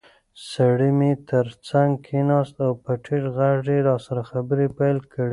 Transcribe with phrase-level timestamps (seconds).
[0.51, 5.29] سړی مې تر څنګ کېناست او په ټیټ غږ یې راسره خبرې پیل کړې.